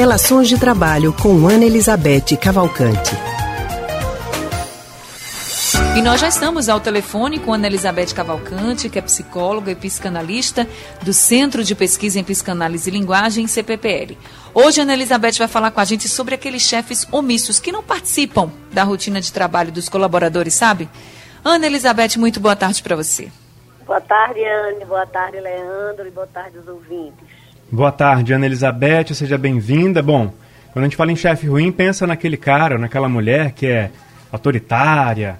[0.00, 3.14] Relações de Trabalho com Ana Elizabeth Cavalcante.
[5.94, 10.66] E nós já estamos ao telefone com Ana Elizabeth Cavalcante, que é psicóloga e psicanalista
[11.02, 14.16] do Centro de Pesquisa em Psicanálise e Linguagem, CPPL.
[14.54, 18.50] Hoje, Ana Elizabeth vai falar com a gente sobre aqueles chefes omissos que não participam
[18.72, 20.88] da rotina de trabalho dos colaboradores, sabe?
[21.44, 23.30] Ana Elizabeth, muito boa tarde para você.
[23.84, 24.82] Boa tarde, Anne.
[24.86, 26.08] Boa tarde, Leandro.
[26.08, 27.29] E boa tarde, os ouvintes.
[27.72, 29.14] Boa tarde, Ana Elizabeth.
[29.14, 30.02] Seja bem-vinda.
[30.02, 30.34] Bom,
[30.72, 33.92] quando a gente fala em chefe ruim, pensa naquele cara, naquela mulher que é
[34.32, 35.38] autoritária,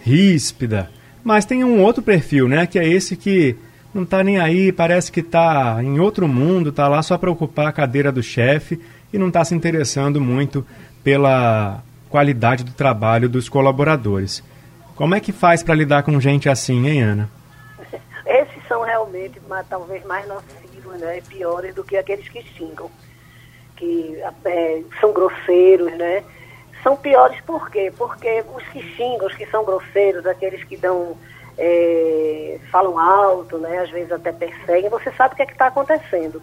[0.00, 0.90] ríspida.
[1.24, 2.66] Mas tem um outro perfil, né?
[2.66, 3.56] Que é esse que
[3.94, 7.68] não tá nem aí, parece que tá em outro mundo, tá lá só para ocupar
[7.68, 8.78] a cadeira do chefe
[9.10, 10.64] e não está se interessando muito
[11.02, 14.44] pela qualidade do trabalho dos colaboradores.
[14.94, 17.30] Como é que faz para lidar com gente assim, hein, Ana?
[18.26, 22.90] Esses são realmente talvez mais nocivos, né, piores do que aqueles que xingam,
[23.76, 26.24] que é, são grosseiros, né?
[26.82, 27.92] São piores por quê?
[27.96, 31.16] Porque os que xingam, os que são grosseiros, aqueles que dão
[31.58, 36.42] é, falam alto, né, às vezes até perseguem, você sabe o que é está acontecendo.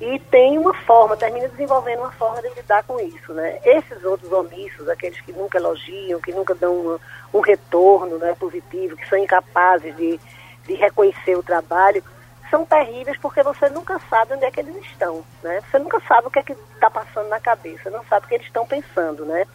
[0.00, 3.32] E tem uma forma, termina desenvolvendo uma forma de lidar com isso.
[3.34, 3.58] Né?
[3.64, 7.00] Esses outros omissos, aqueles que nunca elogiam, que nunca dão uma,
[7.34, 10.20] um retorno né, positivo, que são incapazes de,
[10.66, 12.02] de reconhecer o trabalho,
[12.50, 15.24] são terríveis porque você nunca sabe onde é que eles estão.
[15.42, 15.60] Né?
[15.70, 18.34] Você nunca sabe o que é que está passando na cabeça, não sabe o que
[18.34, 19.24] eles estão pensando.
[19.24, 19.46] Né?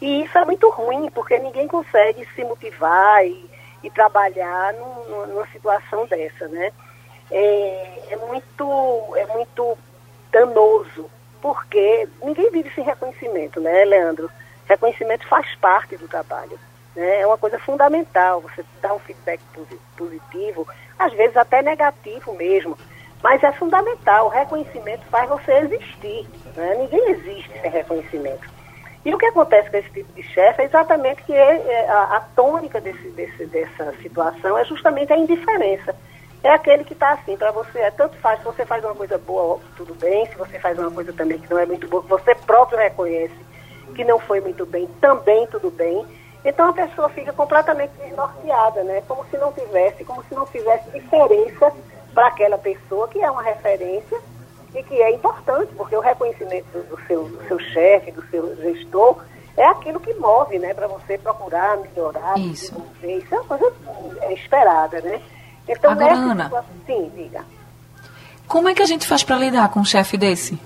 [0.00, 3.50] E isso é muito ruim, porque ninguém consegue se motivar e,
[3.82, 6.48] e trabalhar num, numa situação dessa.
[6.48, 6.72] Né?
[7.30, 9.78] É, é, muito, é muito
[10.30, 11.10] danoso,
[11.40, 14.30] porque ninguém vive sem reconhecimento, né, Leandro?
[14.66, 16.58] Reconhecimento faz parte do trabalho.
[16.96, 17.20] Né?
[17.20, 19.40] É uma coisa fundamental, você dá um feedback
[19.96, 20.66] positivo,
[20.98, 22.76] às vezes até negativo mesmo,
[23.22, 24.26] mas é fundamental.
[24.26, 26.26] O reconhecimento faz você existir.
[26.56, 26.74] Né?
[26.78, 28.56] Ninguém existe sem reconhecimento.
[29.04, 32.16] E o que acontece com esse tipo de chefe é exatamente que é, é, a,
[32.16, 35.94] a tônica desse, desse, dessa situação é justamente a indiferença.
[36.42, 39.16] É aquele que está assim, para você, é tanto faz, se você faz uma coisa
[39.18, 42.08] boa, tudo bem, se você faz uma coisa também que não é muito boa, que
[42.08, 43.46] você próprio reconhece
[43.96, 46.04] que não foi muito bem, também tudo bem.
[46.46, 49.02] Então a pessoa fica completamente desnorteada, né?
[49.08, 51.72] Como se não tivesse, como se não fizesse diferença
[52.14, 54.16] para aquela pessoa que é uma referência
[54.72, 59.24] e que é importante, porque o reconhecimento do seu, do seu chefe, do seu gestor,
[59.56, 62.74] é aquilo que move, né, para você procurar melhorar, isso.
[63.02, 63.72] Isso é uma coisa
[64.20, 65.20] é esperada, né?
[65.66, 67.44] Então, Agora, Ana, situação, sim, diga.
[68.46, 70.56] Como é que a gente faz para lidar com um chefe desse?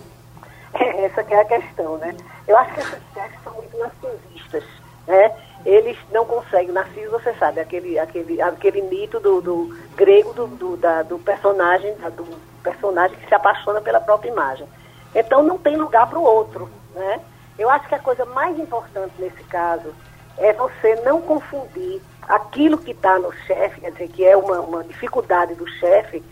[0.75, 2.15] É, essa que é a questão, né?
[2.47, 4.65] Eu acho que esses chefes são muito narcisistas,
[5.11, 5.33] né?
[5.67, 10.77] Eles não conseguem, narciso você sabe, aquele, aquele, aquele mito do, do grego do, do,
[10.77, 14.67] da, do personagem, do personagem que se apaixona pela própria imagem.
[15.15, 17.21] Então não tem lugar para o outro, né?
[17.59, 19.93] Eu acho que a coisa mais importante nesse caso
[20.39, 24.85] é você não confundir aquilo que está no chefe, quer dizer, que é uma, uma
[24.85, 26.23] dificuldade do chefe,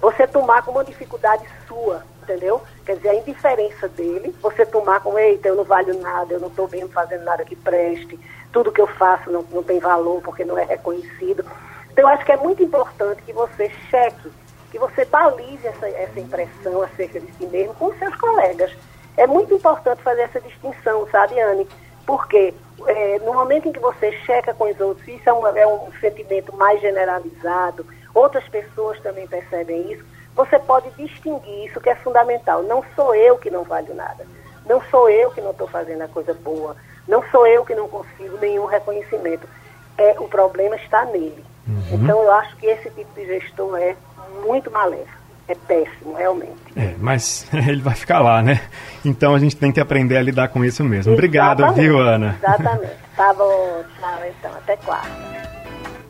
[0.00, 2.62] você tomar como uma dificuldade sua, entendeu?
[2.84, 6.48] Quer dizer, a indiferença dele, você tomar como, eita, eu não valho nada, eu não
[6.48, 8.18] estou bem fazendo nada que preste,
[8.52, 11.44] tudo que eu faço não, não tem valor porque não é reconhecido.
[11.90, 14.30] Então, eu acho que é muito importante que você cheque
[14.70, 18.70] que você balize essa, essa impressão acerca de si mesmo com seus colegas.
[19.16, 21.66] É muito importante fazer essa distinção, sabe, Anne?
[22.04, 22.52] Porque
[22.86, 25.90] é, no momento em que você checa com os outros, isso é, uma, é um
[26.00, 30.04] sentimento mais generalizado, outras pessoas também percebem isso,
[30.36, 32.62] você pode distinguir isso que é fundamental.
[32.62, 34.26] Não sou eu que não valho nada.
[34.66, 36.76] Não sou eu que não estou fazendo a coisa boa.
[37.08, 39.48] Não sou eu que não consigo nenhum reconhecimento.
[39.96, 41.42] É, o problema está nele.
[41.66, 41.82] Uhum.
[41.92, 43.96] Então eu acho que esse tipo de gestor é
[44.44, 45.16] muito maléfico.
[45.48, 46.56] É péssimo, realmente.
[46.76, 48.60] É, mas ele vai ficar lá, né?
[49.04, 51.12] Então a gente tem que aprender a lidar com isso mesmo.
[51.12, 52.36] Obrigado, viu, Ana?
[52.38, 52.92] Exatamente.
[53.16, 54.52] Tá bom, tchau então.
[54.52, 55.55] Até quarta.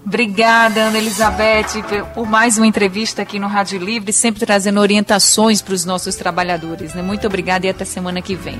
[0.06, 1.82] Obrigada, Ana Elizabeth,
[2.14, 6.94] por mais uma entrevista aqui no Rádio Livre, sempre trazendo orientações para os nossos trabalhadores.
[6.94, 7.02] Né?
[7.02, 8.56] Muito obrigada e até semana que vem.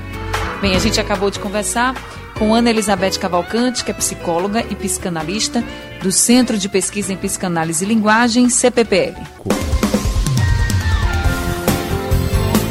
[0.61, 1.95] Bem, a gente acabou de conversar
[2.37, 5.63] com Ana Elizabeth Cavalcante, que é psicóloga e psicanalista
[6.03, 9.15] do Centro de Pesquisa em Psicanálise e Linguagem, CPPL.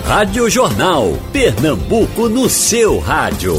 [0.05, 3.57] Rádio Jornal, Pernambuco no seu rádio.